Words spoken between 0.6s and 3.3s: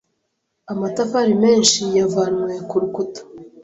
amatafari menshi yavanwe ku rukuta